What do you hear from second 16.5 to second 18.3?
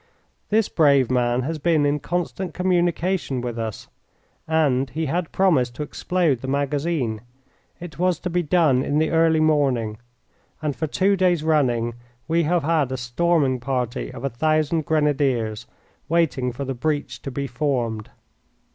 for the breach to be formed.